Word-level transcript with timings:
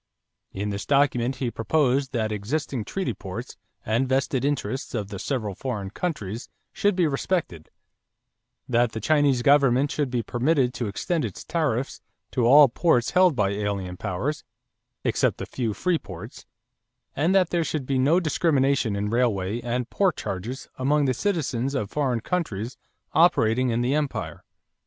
In 0.51 0.71
this 0.71 0.87
document 0.87 1.35
he 1.35 1.51
proposed 1.51 2.11
that 2.11 2.31
existing 2.31 2.85
treaty 2.85 3.13
ports 3.13 3.55
and 3.85 4.09
vested 4.09 4.43
interests 4.43 4.95
of 4.95 5.09
the 5.09 5.19
several 5.19 5.53
foreign 5.53 5.91
countries 5.91 6.49
should 6.73 6.95
be 6.95 7.05
respected; 7.05 7.69
that 8.67 8.93
the 8.93 8.99
Chinese 8.99 9.43
government 9.43 9.91
should 9.91 10.09
be 10.09 10.23
permitted 10.23 10.73
to 10.73 10.87
extend 10.87 11.23
its 11.23 11.43
tariffs 11.43 12.01
to 12.31 12.47
all 12.47 12.67
ports 12.67 13.11
held 13.11 13.35
by 13.35 13.49
alien 13.51 13.95
powers 13.95 14.43
except 15.03 15.37
the 15.37 15.45
few 15.45 15.71
free 15.71 15.99
ports; 15.99 16.47
and 17.15 17.35
that 17.35 17.51
there 17.51 17.63
should 17.63 17.85
be 17.85 17.99
no 17.99 18.19
discrimination 18.19 18.95
in 18.95 19.11
railway 19.11 19.61
and 19.61 19.91
port 19.91 20.17
charges 20.17 20.67
among 20.79 21.05
the 21.05 21.13
citizens 21.13 21.75
of 21.75 21.91
foreign 21.91 22.21
countries 22.21 22.75
operating 23.13 23.69
in 23.69 23.81
the 23.81 23.93
empire. 23.93 24.43